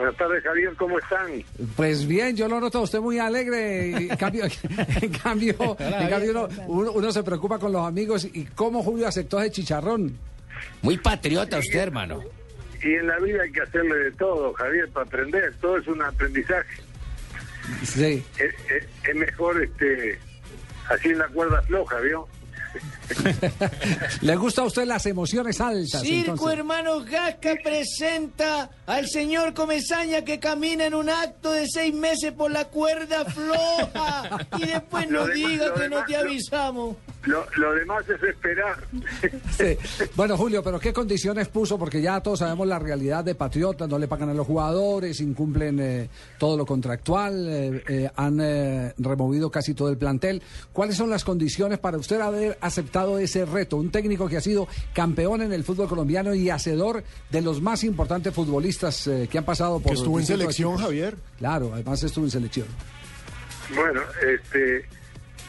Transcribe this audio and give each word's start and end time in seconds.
Buenas 0.00 0.16
tardes, 0.16 0.42
Javier, 0.42 0.72
¿cómo 0.78 0.98
están? 0.98 1.44
Pues 1.76 2.06
bien, 2.06 2.34
yo 2.34 2.48
lo 2.48 2.58
noto 2.58 2.78
a 2.78 2.80
usted 2.80 3.00
muy 3.00 3.18
alegre. 3.18 3.90
En 3.90 4.16
cambio, 4.16 4.44
en 5.02 5.12
cambio, 5.12 5.76
en 5.78 6.08
cambio 6.08 6.48
uno, 6.68 6.92
uno, 6.92 7.12
se 7.12 7.22
preocupa 7.22 7.58
con 7.58 7.70
los 7.70 7.86
amigos. 7.86 8.26
¿Y 8.32 8.46
cómo 8.46 8.82
Julio 8.82 9.06
aceptó 9.06 9.38
ese 9.42 9.50
chicharrón? 9.50 10.16
Muy 10.80 10.96
patriota 10.96 11.58
usted, 11.58 11.80
hermano. 11.80 12.22
Y 12.82 12.94
en 12.94 13.08
la 13.08 13.18
vida 13.18 13.42
hay 13.42 13.52
que 13.52 13.60
hacerle 13.60 13.94
de 13.94 14.12
todo, 14.12 14.54
Javier, 14.54 14.88
para 14.88 15.04
aprender. 15.04 15.54
Todo 15.60 15.76
es 15.76 15.86
un 15.86 16.00
aprendizaje. 16.00 16.82
Sí. 17.82 18.24
Es, 18.38 18.54
es, 18.70 18.88
es 19.06 19.14
mejor 19.14 19.62
este 19.62 20.18
así 20.88 21.10
en 21.10 21.18
la 21.18 21.28
cuerda 21.28 21.60
floja, 21.60 22.00
¿vio? 22.00 22.26
¿Le 24.20 24.36
gusta 24.36 24.62
a 24.62 24.64
usted 24.64 24.84
las 24.86 25.04
emociones 25.06 25.60
altas? 25.60 26.02
Circo 26.02 26.30
entonces? 26.32 26.58
Hermanos 26.58 27.04
Gasca 27.06 27.54
presenta 27.62 28.70
al 28.86 29.08
señor 29.08 29.54
Comesaña 29.54 30.22
que 30.24 30.38
camina 30.38 30.86
en 30.86 30.94
un 30.94 31.08
acto 31.10 31.52
de 31.52 31.66
seis 31.68 31.94
meses 31.94 32.32
por 32.32 32.50
la 32.50 32.66
cuerda 32.66 33.24
floja 33.24 34.46
y 34.58 34.66
después 34.66 35.08
nos 35.10 35.28
demás- 35.28 35.34
diga 35.50 35.74
que 35.74 35.88
no 35.88 36.04
te 36.04 36.16
avisamos. 36.16 36.96
Lo, 37.24 37.46
lo 37.56 37.74
demás 37.74 38.08
es 38.08 38.22
esperar. 38.22 38.76
Sí. 39.50 39.76
Bueno, 40.16 40.36
Julio, 40.38 40.62
pero 40.62 40.80
¿qué 40.80 40.92
condiciones 40.92 41.48
puso? 41.48 41.78
Porque 41.78 42.00
ya 42.00 42.20
todos 42.22 42.38
sabemos 42.38 42.66
la 42.66 42.78
realidad 42.78 43.22
de 43.22 43.34
Patriotas, 43.34 43.88
no 43.88 43.98
le 43.98 44.08
pagan 44.08 44.30
a 44.30 44.34
los 44.34 44.46
jugadores, 44.46 45.20
incumplen 45.20 45.78
eh, 45.80 46.08
todo 46.38 46.56
lo 46.56 46.64
contractual, 46.64 47.46
eh, 47.46 47.84
eh, 47.86 48.10
han 48.16 48.38
eh, 48.40 48.94
removido 48.96 49.50
casi 49.50 49.74
todo 49.74 49.90
el 49.90 49.98
plantel. 49.98 50.42
¿Cuáles 50.72 50.96
son 50.96 51.10
las 51.10 51.24
condiciones 51.24 51.78
para 51.78 51.98
usted 51.98 52.20
haber 52.20 52.56
aceptado 52.62 53.18
ese 53.18 53.44
reto? 53.44 53.76
Un 53.76 53.90
técnico 53.90 54.28
que 54.28 54.38
ha 54.38 54.40
sido 54.40 54.66
campeón 54.94 55.42
en 55.42 55.52
el 55.52 55.64
fútbol 55.64 55.88
colombiano 55.88 56.34
y 56.34 56.48
hacedor 56.48 57.04
de 57.30 57.42
los 57.42 57.60
más 57.60 57.84
importantes 57.84 58.32
futbolistas 58.32 59.06
eh, 59.06 59.28
que 59.30 59.36
han 59.38 59.44
pasado 59.44 59.80
por... 59.80 59.92
Que 59.92 59.98
estuvo 59.98 60.18
en 60.18 60.26
selección, 60.26 60.70
equipos. 60.70 60.86
Javier. 60.86 61.16
Claro, 61.38 61.70
además 61.74 62.02
estuvo 62.02 62.24
en 62.24 62.30
selección. 62.30 62.66
Bueno, 63.74 64.00
este, 64.26 64.84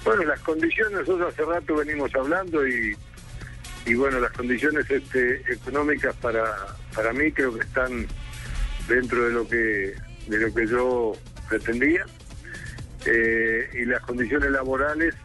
bueno, 0.03 0.23
las 0.23 0.39
condiciones 0.41 0.93
nosotros 0.93 1.33
hace 1.33 1.45
rato 1.45 1.75
venimos 1.75 2.13
hablando 2.15 2.67
y, 2.67 2.95
y 3.85 3.93
bueno, 3.93 4.19
las 4.19 4.31
condiciones 4.31 4.89
este, 4.89 5.41
económicas 5.51 6.15
para, 6.15 6.43
para 6.95 7.13
mí 7.13 7.31
creo 7.31 7.53
que 7.53 7.63
están 7.63 8.07
dentro 8.87 9.25
de 9.25 9.33
lo 9.33 9.47
que 9.47 9.95
de 10.27 10.37
lo 10.37 10.53
que 10.53 10.67
yo 10.67 11.13
pretendía. 11.49 12.05
Eh, 13.05 13.67
y 13.73 13.85
las 13.85 13.99
condiciones 14.01 14.51
laborales 14.51 15.15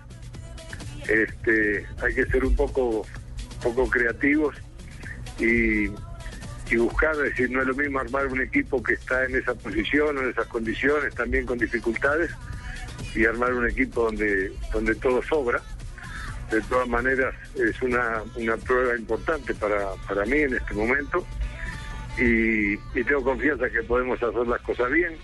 este, 1.08 1.86
hay 2.02 2.14
que 2.14 2.24
ser 2.24 2.44
un 2.44 2.56
poco 2.56 3.06
poco 3.62 3.88
creativos 3.90 4.56
y, 5.38 5.88
y 6.70 6.76
buscar, 6.76 7.12
es 7.16 7.30
decir, 7.30 7.50
no 7.50 7.60
es 7.60 7.68
lo 7.68 7.74
mismo 7.74 7.98
armar 7.98 8.26
un 8.28 8.40
equipo 8.40 8.82
que 8.82 8.94
está 8.94 9.24
en 9.24 9.36
esa 9.36 9.54
posición 9.54 10.16
o 10.16 10.22
en 10.22 10.30
esas 10.30 10.46
condiciones, 10.46 11.14
también 11.14 11.46
con 11.46 11.58
dificultades, 11.58 12.30
y 13.14 13.24
armar 13.24 13.54
un 13.54 13.68
equipo 13.68 14.04
donde, 14.04 14.52
donde 14.72 14.94
todo 14.96 15.22
sobra. 15.22 15.60
De 16.50 16.60
todas 16.62 16.86
maneras, 16.88 17.34
es 17.56 17.80
una, 17.82 18.22
una 18.36 18.56
prueba 18.56 18.96
importante 18.96 19.52
para, 19.54 19.94
para 20.06 20.24
mí 20.26 20.38
en 20.38 20.54
este 20.54 20.74
momento 20.74 21.26
y, 22.18 22.76
tengo 23.04 23.22
confianza 23.22 23.68
que 23.68 23.82
podemos 23.82 24.22
hacer 24.22 24.46
las 24.46 24.60
cosas 24.62 24.90
bien. 24.90 25.16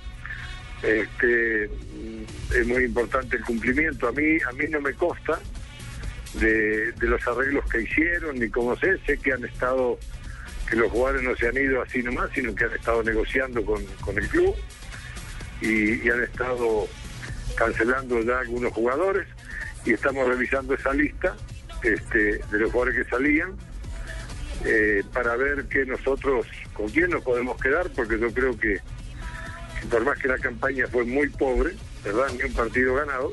Este, 0.83 1.65
es 1.65 2.67
muy 2.67 2.85
importante 2.85 3.37
el 3.37 3.45
cumplimiento. 3.45 4.09
A 4.09 4.13
mí, 4.13 4.39
a 4.47 4.53
mí 4.53 4.65
no 4.69 4.81
me 4.81 4.93
consta 4.95 5.39
de, 6.35 6.93
de 6.93 7.07
los 7.07 7.27
arreglos 7.27 7.65
que 7.71 7.83
hicieron 7.83 8.39
ni 8.39 8.49
cómo 8.49 8.77
sé. 8.77 8.99
Sé 9.07 9.19
que 9.19 9.33
han 9.33 9.45
estado, 9.45 9.99
que 10.69 10.77
los 10.77 10.91
jugadores 10.91 11.23
no 11.23 11.37
se 11.37 11.49
han 11.49 11.57
ido 11.57 11.81
así 11.81 12.03
nomás, 12.03 12.31
sino 12.35 12.55
que 12.55 12.65
han 12.65 12.73
estado 12.73 13.03
negociando 13.03 13.65
con, 13.65 13.85
con 14.01 14.19
el 14.19 14.29
club 14.29 14.55
y 15.61 16.09
han 16.11 16.25
estado 16.25 16.89
cancelando 17.55 18.21
ya 18.21 18.41
algunos 18.41 18.73
jugadores 18.73 19.27
y 19.85 19.93
estamos 19.93 20.27
revisando 20.29 20.75
esa 20.75 20.93
lista 20.93 21.37
este, 21.83 22.39
de 22.39 22.59
los 22.59 22.71
jugadores 22.71 23.05
que 23.05 23.11
salían 23.11 23.57
eh, 24.65 25.03
para 25.13 25.37
ver 25.37 25.65
que 25.65 25.85
nosotros 25.85 26.47
con 26.73 26.89
quién 26.89 27.11
nos 27.11 27.23
podemos 27.23 27.61
quedar 27.61 27.91
porque 27.91 28.19
yo 28.19 28.33
creo 28.33 28.59
que, 28.59 28.81
por 29.91 30.05
más 30.05 30.19
que 30.19 30.29
la 30.29 30.39
campaña 30.39 30.87
fue 30.87 31.05
muy 31.05 31.29
pobre 31.29 31.75
verdad 32.05 32.29
ni 32.37 32.45
un 32.45 32.53
partido 32.55 32.95
ganado 32.95 33.33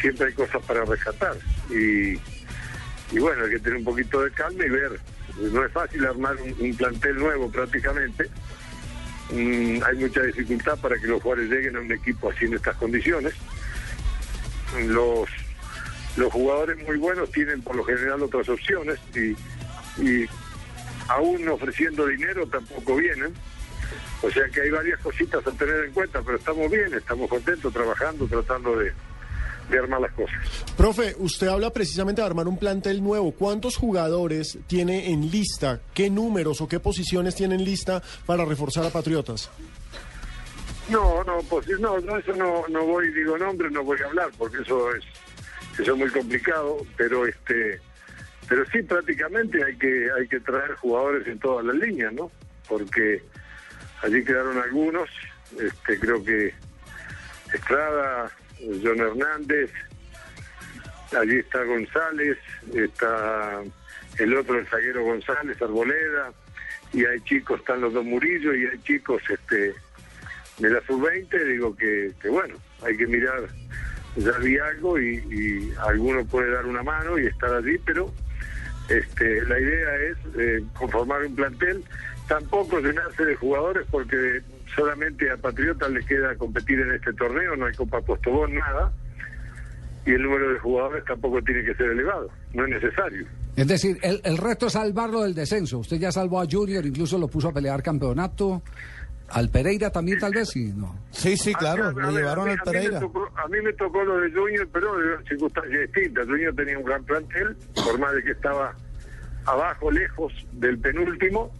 siempre 0.00 0.28
hay 0.28 0.32
cosas 0.32 0.62
para 0.66 0.84
rescatar. 0.84 1.36
Y, 1.70 2.14
bueno 3.18 3.44
hay 3.44 3.50
que 3.50 3.58
tener 3.58 3.78
un 3.78 3.84
poquito 3.84 4.22
de 4.22 4.30
calma 4.32 4.64
y 4.64 4.70
ver. 4.70 5.00
No 5.52 5.64
es 5.64 5.72
fácil 5.72 6.04
armar 6.06 6.36
un 6.58 6.76
plantel 6.76 7.16
nuevo 7.16 7.50
prácticamente 7.50 8.28
Mm, 9.32 9.82
hay 9.84 9.96
mucha 9.96 10.22
dificultad 10.22 10.78
para 10.78 10.98
que 10.98 11.06
los 11.06 11.22
jugadores 11.22 11.50
lleguen 11.50 11.76
a 11.76 11.80
un 11.80 11.92
equipo 11.92 12.30
así 12.30 12.46
en 12.46 12.54
estas 12.54 12.76
condiciones. 12.76 13.34
Los, 14.86 15.28
los 16.16 16.32
jugadores 16.32 16.84
muy 16.86 16.96
buenos 16.96 17.30
tienen 17.30 17.62
por 17.62 17.76
lo 17.76 17.84
general 17.84 18.22
otras 18.22 18.48
opciones 18.48 18.98
y, 19.14 19.30
y 20.02 20.28
aún 21.08 21.48
ofreciendo 21.48 22.06
dinero 22.06 22.46
tampoco 22.46 22.96
vienen. 22.96 23.34
O 24.22 24.30
sea 24.30 24.48
que 24.48 24.60
hay 24.62 24.70
varias 24.70 25.00
cositas 25.00 25.46
a 25.46 25.52
tener 25.52 25.84
en 25.84 25.92
cuenta, 25.92 26.22
pero 26.22 26.36
estamos 26.36 26.70
bien, 26.70 26.92
estamos 26.92 27.28
contentos 27.28 27.72
trabajando, 27.72 28.26
tratando 28.26 28.76
de, 28.76 28.92
de 29.70 29.78
armar 29.78 30.00
las 30.00 30.12
cosas. 30.12 30.36
Profe, 30.76 31.14
usted 31.18 31.48
habla 31.48 31.72
precisamente 31.72 32.20
de 32.20 32.26
armar 32.26 32.48
un 32.48 32.58
plantel 32.58 33.02
nuevo. 33.02 33.32
¿Cuántos 33.32 33.76
jugadores 33.76 34.58
tiene 34.66 35.10
en 35.12 35.30
lista? 35.30 35.80
¿Qué 35.94 36.10
números 36.10 36.60
o 36.60 36.68
qué 36.68 36.80
posiciones 36.80 37.34
tiene 37.34 37.54
en 37.54 37.64
lista 37.64 38.02
para 38.26 38.44
reforzar 38.44 38.84
a 38.84 38.90
Patriotas? 38.90 39.50
No, 40.88 41.22
no, 41.24 41.38
pues 41.48 41.68
no, 41.78 42.00
no, 42.00 42.16
eso 42.16 42.34
no, 42.34 42.64
no 42.68 42.84
voy, 42.84 43.12
digo 43.12 43.38
nombres, 43.38 43.70
no 43.70 43.84
voy 43.84 43.98
a 44.02 44.06
hablar, 44.06 44.30
porque 44.36 44.58
eso 44.62 44.92
es, 44.94 45.04
eso 45.78 45.92
es 45.92 45.98
muy 45.98 46.10
complicado, 46.10 46.78
pero 46.96 47.26
este, 47.26 47.80
pero 48.48 48.64
sí 48.72 48.82
prácticamente 48.82 49.62
hay 49.62 49.76
que, 49.76 50.08
hay 50.18 50.26
que 50.26 50.40
traer 50.40 50.74
jugadores 50.74 51.26
en 51.28 51.38
todas 51.38 51.64
las 51.64 51.76
líneas, 51.76 52.12
¿no? 52.12 52.32
Porque 52.68 53.22
allí 54.02 54.24
quedaron 54.24 54.58
algunos, 54.58 55.08
este, 55.60 56.00
creo 56.00 56.24
que 56.24 56.52
Estrada, 57.52 58.30
John 58.82 59.00
Hernández, 59.00 59.70
allí 61.18 61.38
está 61.38 61.64
González, 61.64 62.38
está 62.74 63.62
el 64.18 64.36
otro, 64.36 64.58
el 64.58 64.66
zaguero 64.66 65.04
González, 65.04 65.60
Arboleda, 65.60 66.32
y 66.92 67.04
hay 67.04 67.20
chicos, 67.20 67.60
están 67.60 67.80
los 67.80 67.92
dos 67.92 68.04
Murillo, 68.04 68.54
y 68.54 68.66
hay 68.66 68.78
chicos, 68.82 69.22
este, 69.28 69.74
de 70.58 70.70
la 70.70 70.80
sub-20, 70.82 71.44
digo 71.44 71.74
que, 71.76 72.12
que, 72.20 72.28
bueno, 72.28 72.56
hay 72.82 72.96
que 72.96 73.06
mirar, 73.06 73.48
ya 74.16 74.36
vi 74.38 74.58
algo 74.58 74.98
y, 74.98 75.16
y 75.30 75.72
alguno 75.86 76.24
puede 76.26 76.50
dar 76.50 76.66
una 76.66 76.82
mano 76.82 77.18
y 77.18 77.26
estar 77.26 77.52
allí, 77.54 77.78
pero 77.84 78.12
este, 78.90 79.44
la 79.46 79.58
idea 79.58 79.96
es 79.96 80.16
eh, 80.38 80.64
conformar 80.78 81.22
un 81.24 81.34
plantel, 81.34 81.84
tampoco 82.28 82.80
llenarse 82.80 83.24
de 83.24 83.36
jugadores 83.36 83.86
porque 83.90 84.40
solamente 84.74 85.30
a 85.30 85.36
Patriotas 85.36 85.90
le 85.90 86.04
queda 86.04 86.34
competir 86.36 86.80
en 86.80 86.92
este 86.92 87.12
torneo, 87.12 87.56
no 87.56 87.66
hay 87.66 87.74
Copa 87.74 88.00
Postobón, 88.00 88.54
nada, 88.54 88.92
y 90.06 90.12
el 90.12 90.22
número 90.22 90.52
de 90.52 90.58
jugadores 90.58 91.04
tampoco 91.04 91.42
tiene 91.42 91.64
que 91.64 91.74
ser 91.74 91.90
elevado, 91.90 92.28
no 92.54 92.64
es 92.64 92.70
necesario. 92.70 93.26
Es 93.56 93.66
decir, 93.66 93.98
el, 94.02 94.20
el 94.24 94.38
reto 94.38 94.66
es 94.66 94.72
salvarlo 94.72 95.22
del 95.22 95.34
descenso. 95.34 95.78
Usted 95.78 95.98
ya 95.98 96.12
salvó 96.12 96.40
a 96.40 96.46
Junior, 96.50 96.84
incluso 96.86 97.18
lo 97.18 97.28
puso 97.28 97.48
a 97.48 97.52
pelear 97.52 97.82
campeonato. 97.82 98.62
Al 99.32 99.48
Pereira 99.50 99.90
también 99.90 100.18
tal 100.18 100.32
vez, 100.32 100.48
sí, 100.50 100.72
no. 100.76 100.94
Sí, 101.10 101.36
sí, 101.36 101.54
claro, 101.54 101.84
A- 101.84 101.88
a- 101.88 101.92
lo 101.92 102.10
llevaron 102.10 102.48
a 102.48 102.52
mí- 102.52 102.58
al 102.58 102.58
a 102.58 102.64
mí 102.64 102.66
me 102.66 102.72
Pereira. 102.72 103.00
tocó- 103.00 103.30
A 103.36 103.48
mí 103.48 103.60
me 103.62 103.72
tocó 103.72 104.04
lo 104.04 104.20
de 104.20 104.30
Junior, 104.32 104.68
pero 104.72 104.96
de 104.98 105.24
circunstancias 105.28 105.80
distintas. 105.92 106.26
Junior 106.26 106.54
tenía 106.54 106.78
un 106.78 106.84
gran 106.84 107.04
plantel, 107.04 107.56
por 107.74 107.98
más 107.98 108.14
de 108.14 108.22
que 108.22 108.30
estaba 108.32 108.74
abajo, 109.46 109.90
lejos 109.90 110.32
del 110.52 110.78
penúltimo, 110.78 111.52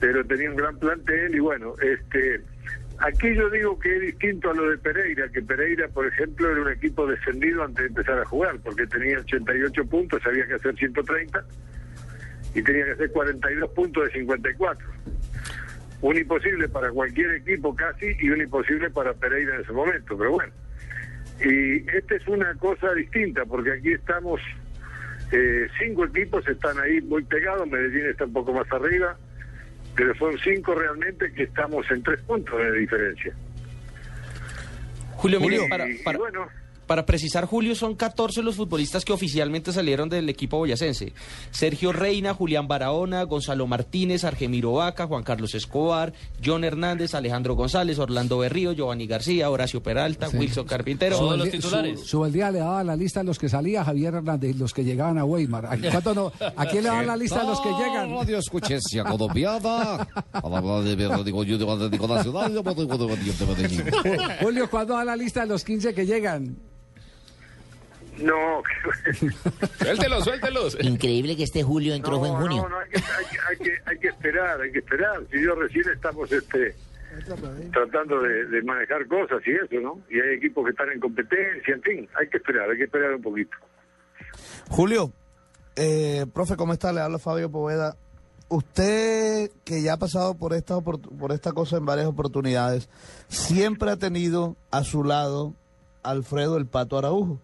pero 0.00 0.24
tenía 0.26 0.50
un 0.50 0.56
gran 0.56 0.78
plantel 0.78 1.34
y 1.34 1.38
bueno, 1.40 1.74
este 1.82 2.40
aquí 2.98 3.34
yo 3.34 3.50
digo 3.50 3.78
que 3.78 3.94
es 3.96 4.00
distinto 4.02 4.50
a 4.50 4.54
lo 4.54 4.70
de 4.70 4.78
Pereira, 4.78 5.28
que 5.28 5.42
Pereira, 5.42 5.88
por 5.88 6.06
ejemplo, 6.06 6.50
era 6.50 6.62
un 6.62 6.70
equipo 6.70 7.06
descendido 7.06 7.62
antes 7.64 7.82
de 7.82 7.86
empezar 7.88 8.18
a 8.20 8.24
jugar, 8.24 8.56
porque 8.62 8.86
tenía 8.86 9.18
88 9.18 9.84
puntos, 9.86 10.20
había 10.24 10.46
que 10.46 10.54
hacer 10.54 10.74
130 10.76 11.44
y 12.54 12.62
tenía 12.62 12.84
que 12.86 12.92
hacer 12.92 13.10
42 13.12 13.70
puntos 13.72 14.04
de 14.04 14.10
54. 14.12 14.86
Un 16.04 16.18
imposible 16.18 16.68
para 16.68 16.90
cualquier 16.90 17.30
equipo 17.30 17.74
casi 17.74 18.14
y 18.20 18.28
un 18.28 18.38
imposible 18.42 18.90
para 18.90 19.14
Pereira 19.14 19.54
en 19.54 19.62
ese 19.62 19.72
momento, 19.72 20.18
pero 20.18 20.32
bueno. 20.32 20.52
Y 21.42 21.76
esta 21.96 22.16
es 22.16 22.28
una 22.28 22.54
cosa 22.56 22.92
distinta 22.92 23.46
porque 23.46 23.72
aquí 23.72 23.92
estamos, 23.94 24.38
eh, 25.32 25.66
cinco 25.78 26.04
equipos 26.04 26.46
están 26.46 26.78
ahí 26.78 27.00
muy 27.00 27.24
pegados, 27.24 27.66
Medellín 27.68 28.04
está 28.10 28.26
un 28.26 28.34
poco 28.34 28.52
más 28.52 28.70
arriba, 28.70 29.16
pero 29.96 30.14
son 30.16 30.36
cinco 30.44 30.74
realmente 30.74 31.32
que 31.32 31.44
estamos 31.44 31.90
en 31.90 32.02
tres 32.02 32.20
puntos 32.20 32.54
de 32.58 32.72
diferencia. 32.80 33.32
Julio, 35.14 35.40
mire, 35.40 35.64
Y- 35.64 35.68
para, 35.70 35.88
y 35.88 35.94
para- 36.02 36.18
bueno, 36.18 36.46
para 36.86 37.06
precisar, 37.06 37.44
Julio, 37.46 37.74
son 37.74 37.94
14 37.94 38.42
los 38.42 38.56
futbolistas 38.56 39.04
que 39.04 39.12
oficialmente 39.12 39.72
salieron 39.72 40.08
del 40.08 40.28
equipo 40.28 40.58
boyacense. 40.58 41.12
Sergio 41.50 41.92
Reina, 41.92 42.34
Julián 42.34 42.68
Barahona, 42.68 43.22
Gonzalo 43.24 43.66
Martínez, 43.66 44.24
Argemiro 44.24 44.72
Vaca, 44.74 45.06
Juan 45.06 45.22
Carlos 45.22 45.54
Escobar, 45.54 46.12
John 46.44 46.64
Hernández, 46.64 47.14
Alejandro 47.14 47.54
González, 47.54 47.98
Orlando 47.98 48.38
Berrío, 48.38 48.72
Giovanni 48.72 49.06
García, 49.06 49.50
Horacio 49.50 49.82
Peralta, 49.82 50.28
Wilson 50.28 50.66
Carpintero. 50.66 51.18
Todos 51.18 51.38
los 51.38 51.50
titulares. 51.50 52.00
Su, 52.00 52.06
Subeldía 52.06 52.50
le 52.50 52.58
daba 52.60 52.84
la 52.84 52.96
lista 52.96 53.20
a 53.20 53.22
los 53.24 53.38
que 53.38 53.48
salía 53.48 53.84
Javier 53.84 54.14
Hernández 54.14 54.54
y 54.54 54.58
los 54.58 54.72
que 54.72 54.84
llegaban 54.84 55.18
a 55.18 55.24
Weimar. 55.24 55.66
¿A, 55.66 55.78
cuánto 55.78 56.14
no? 56.14 56.32
¿A 56.56 56.66
quién 56.66 56.84
le 56.84 56.90
daban 56.90 57.06
la 57.06 57.16
lista 57.16 57.40
a 57.40 57.44
los 57.44 57.60
que 57.60 57.70
llegan? 57.70 58.10
Radio 58.10 58.38
Escuchencia 58.38 59.04
Colombiana. 59.04 60.06
Julio, 64.40 64.70
¿cuándo 64.70 64.94
da 64.94 65.04
la 65.04 65.16
lista 65.16 65.40
de 65.40 65.46
los 65.46 65.64
15 65.64 65.94
que 65.94 66.06
llegan? 66.06 66.56
No, 68.18 68.62
Suéltelos, 69.78 70.24
suéltelos. 70.24 70.76
Increíble 70.80 71.36
que 71.36 71.44
este 71.44 71.62
Julio 71.62 71.94
entró 71.94 72.18
fue 72.18 72.28
en 72.28 72.34
no, 72.34 72.40
junio. 72.40 72.62
no, 72.62 72.68
no, 72.70 72.78
hay 72.78 72.88
que, 72.90 72.98
hay, 72.98 73.24
que, 73.26 73.38
hay, 73.48 73.56
que, 73.56 73.90
hay 73.90 73.98
que 73.98 74.08
esperar, 74.08 74.60
hay 74.60 74.72
que 74.72 74.78
esperar. 74.78 75.20
Si 75.30 75.42
yo 75.42 75.54
recién 75.54 75.84
estamos 75.94 76.30
este 76.32 76.74
tratando 77.72 78.20
de, 78.22 78.46
de 78.46 78.62
manejar 78.62 79.06
cosas 79.06 79.40
y 79.46 79.52
eso, 79.52 79.80
¿no? 79.80 80.00
Y 80.10 80.18
hay 80.20 80.36
equipos 80.36 80.64
que 80.64 80.70
están 80.72 80.90
en 80.90 80.98
competencia, 81.00 81.74
en 81.74 81.82
fin, 81.82 82.08
hay 82.18 82.28
que 82.28 82.38
esperar, 82.38 82.68
hay 82.70 82.76
que 82.76 82.84
esperar 82.84 83.14
un 83.14 83.22
poquito. 83.22 83.56
Julio, 84.68 85.12
eh, 85.76 86.26
profe, 86.32 86.56
¿cómo 86.56 86.72
está? 86.72 86.92
Le 86.92 87.00
habla 87.00 87.18
Fabio 87.18 87.50
Poveda. 87.50 87.96
Usted, 88.48 89.50
que 89.64 89.82
ya 89.82 89.94
ha 89.94 89.96
pasado 89.96 90.34
por 90.36 90.52
esta, 90.54 90.76
opor- 90.76 91.08
por 91.18 91.32
esta 91.32 91.52
cosa 91.52 91.76
en 91.76 91.86
varias 91.86 92.06
oportunidades, 92.06 92.88
siempre 93.28 93.90
ha 93.90 93.96
tenido 93.96 94.56
a 94.70 94.84
su 94.84 95.02
lado 95.02 95.54
Alfredo 96.02 96.56
el 96.58 96.66
Pato 96.66 96.98
Araujo. 96.98 97.40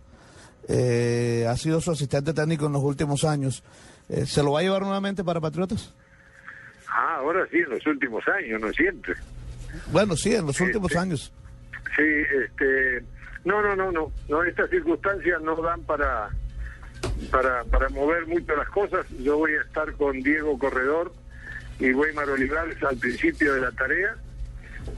Eh, 0.68 1.46
ha 1.48 1.56
sido 1.56 1.80
su 1.80 1.90
asistente 1.90 2.32
técnico 2.32 2.66
en 2.66 2.72
los 2.72 2.82
últimos 2.82 3.24
años. 3.24 3.62
Eh, 4.08 4.26
¿Se 4.26 4.42
lo 4.42 4.52
va 4.52 4.60
a 4.60 4.62
llevar 4.62 4.82
nuevamente 4.82 5.24
para 5.24 5.40
Patriotas? 5.40 5.92
Ah, 6.88 7.16
ahora 7.18 7.46
sí, 7.50 7.58
en 7.58 7.70
los 7.70 7.86
últimos 7.86 8.22
años, 8.28 8.60
no 8.60 8.72
siempre. 8.72 9.14
Bueno, 9.92 10.16
sí, 10.16 10.34
en 10.34 10.46
los 10.46 10.56
Sí, 10.56 10.64
últimos 10.64 10.94
años. 10.96 11.32
Sí, 11.96 12.02
este, 12.44 13.04
no, 13.44 13.62
no, 13.62 13.76
no, 13.76 13.92
no, 13.92 14.12
no, 14.28 14.42
estas 14.44 14.68
circunstancias 14.70 15.40
no 15.42 15.54
dan 15.56 15.82
para, 15.82 16.30
para, 17.30 17.64
para 17.64 17.88
mover 17.90 18.26
mucho 18.26 18.54
las 18.56 18.68
cosas. 18.70 19.06
Yo 19.20 19.38
voy 19.38 19.52
a 19.54 19.62
estar 19.62 19.92
con 19.94 20.20
Diego 20.20 20.58
Corredor 20.58 21.12
y 21.78 21.92
Weimar 21.92 22.28
Olivares 22.30 22.82
al 22.82 22.96
principio 22.96 23.54
de 23.54 23.60
la 23.60 23.70
tarea. 23.72 24.16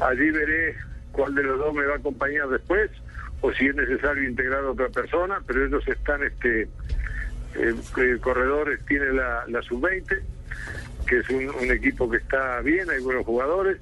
Allí 0.00 0.30
veré 0.30 0.76
cuál 1.12 1.34
de 1.34 1.42
los 1.42 1.58
dos 1.58 1.74
me 1.74 1.84
va 1.84 1.94
a 1.94 1.98
acompañar 1.98 2.48
después 2.48 2.90
o 3.42 3.52
si 3.52 3.66
es 3.66 3.74
necesario 3.74 4.28
integrar 4.28 4.64
a 4.64 4.70
otra 4.70 4.88
persona, 4.88 5.42
pero 5.46 5.66
ellos 5.66 5.86
están, 5.86 6.22
este, 6.22 6.68
eh, 7.56 8.18
Corredores 8.20 8.80
tiene 8.86 9.12
la, 9.12 9.44
la 9.48 9.60
sub-20, 9.62 10.20
que 11.06 11.18
es 11.18 11.28
un, 11.28 11.70
equipo 11.70 12.08
que 12.08 12.18
está 12.18 12.60
bien, 12.60 12.88
hay 12.88 13.00
buenos 13.00 13.26
jugadores, 13.26 13.78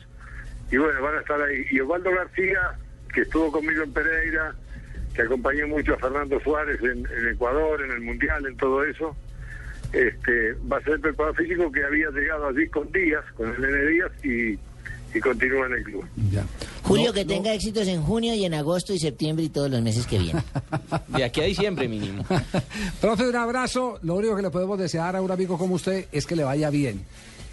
y 0.70 0.78
bueno, 0.78 1.02
van 1.02 1.16
a 1.16 1.20
estar 1.20 1.40
ahí. 1.42 1.66
Y 1.70 1.80
Osvaldo 1.80 2.10
García, 2.10 2.72
que 3.12 3.20
estuvo 3.20 3.52
conmigo 3.52 3.82
en 3.82 3.92
Pereira, 3.92 4.54
que 5.14 5.22
acompañó 5.22 5.68
mucho 5.68 5.94
a 5.94 5.98
Fernando 5.98 6.40
Suárez 6.40 6.80
en, 6.82 7.06
Ecuador, 7.28 7.82
en 7.82 7.90
el 7.90 8.00
Mundial, 8.00 8.46
en 8.46 8.56
todo 8.56 8.82
eso, 8.84 9.14
este, 9.92 10.54
va 10.72 10.78
a 10.78 10.82
ser 10.82 10.94
el 10.94 11.00
preparador 11.00 11.36
físico 11.36 11.70
que 11.70 11.84
había 11.84 12.08
llegado 12.10 12.48
allí 12.48 12.66
con 12.68 12.90
Díaz, 12.92 13.24
con 13.36 13.54
el 13.54 13.60
Nene 13.60 13.86
Díaz, 13.86 14.24
y, 14.24 14.58
y 15.12 15.20
continúa 15.20 15.66
en 15.66 15.72
el 15.74 15.84
club. 15.84 16.04
Ya. 16.30 16.44
Julio, 16.90 17.06
No, 17.08 17.12
que 17.14 17.24
no. 17.24 17.32
tenga 17.32 17.54
éxitos 17.54 17.86
en 17.88 18.02
junio 18.02 18.34
y 18.34 18.44
en 18.44 18.54
agosto 18.54 18.92
y 18.92 18.98
septiembre 18.98 19.44
y 19.44 19.48
todos 19.48 19.70
los 19.70 19.80
meses 19.82 20.06
que 20.06 20.18
vienen. 20.18 20.42
De 21.08 21.24
aquí 21.24 21.40
a 21.40 21.44
diciembre 21.44 21.88
mínimo. 21.88 22.24
Profe, 23.00 23.28
un 23.28 23.36
abrazo. 23.36 23.98
Lo 24.02 24.14
único 24.16 24.36
que 24.36 24.42
le 24.42 24.50
podemos 24.50 24.78
desear 24.78 25.16
a 25.16 25.22
un 25.22 25.30
amigo 25.30 25.56
como 25.56 25.74
usted 25.76 26.06
es 26.12 26.26
que 26.26 26.36
le 26.36 26.44
vaya 26.44 26.68
bien. 26.70 27.04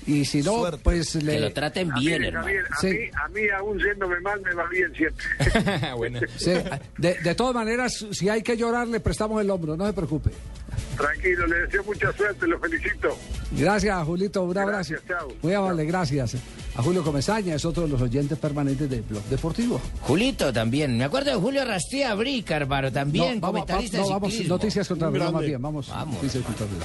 Y 0.06 0.24
si 0.24 0.42
no, 0.42 0.60
Suerte. 0.60 0.80
pues 0.84 1.16
le... 1.16 1.34
Que 1.34 1.40
lo 1.42 1.52
traten 1.52 1.92
bien, 2.00 2.24
hermano. 2.24 2.46
Javier, 2.46 2.66
a, 2.72 2.78
Sí. 2.80 2.88
mí, 2.88 3.10
a 3.14 3.28
mí, 3.28 3.42
aún 3.60 3.78
yéndome 3.78 4.20
mal, 4.22 4.40
me 4.42 4.54
va 4.54 4.66
bien 4.70 4.94
siempre. 4.96 5.92
bueno. 5.98 6.20
Sí, 6.38 6.52
de, 6.98 7.16
de 7.16 7.36
todas 7.36 7.54
maneras, 7.54 8.06
si 8.12 8.30
hay 8.30 8.42
que 8.42 8.56
llorar, 8.56 8.88
le 8.88 9.02
prestamos 9.02 9.42
el 9.42 9.50
hombro, 9.50 9.76
no 9.76 9.86
se 9.86 9.92
preocupe. 9.92 10.30
Tranquilo, 10.96 11.46
le 11.48 11.58
deseo 11.64 11.84
mucha 11.84 12.12
suerte, 12.14 12.48
lo 12.48 12.58
felicito. 12.60 13.18
Gracias, 13.52 14.04
Julito, 14.06 14.44
un 14.44 14.58
abrazo. 14.58 14.94
Gracias, 14.94 15.02
chao. 15.08 15.28
Muy 15.42 15.54
amable, 15.54 15.86
gracias. 15.86 16.36
A 16.78 16.84
Julio 16.84 17.04
Comesaña, 17.04 17.56
es 17.56 17.66
otro 17.66 17.84
de 17.84 17.90
los 17.90 18.00
oyentes 18.02 18.38
permanentes 18.38 18.88
del 18.88 19.02
Blog 19.02 19.24
Deportivo. 19.24 19.82
Julito 20.02 20.54
también. 20.54 20.96
Me 20.96 21.06
acuerdo 21.06 21.32
de 21.32 21.38
Julio 21.38 21.66
Rastía 21.66 22.14
Brica, 22.14 22.56
hermano, 22.56 22.92
también, 22.92 23.36
No, 23.36 23.42
vamos, 23.42 23.62
comentarista 23.62 23.98
no, 23.98 24.04
de 24.06 24.10
vamos, 24.14 24.30
ciclismo. 24.32 24.56
noticias 24.56 24.88
contra 24.88 25.10
reloj 25.10 25.32
más 25.32 25.42
bien, 25.44 25.60
vamos, 25.62 25.88
Vamos. 25.90 26.16
noticias 26.16 26.44
contra 26.44 26.68
reloj. 26.68 26.84